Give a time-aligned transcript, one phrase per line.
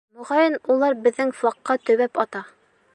[0.19, 2.47] Моғайын, улар беҙҙең флагҡа төбәп ата.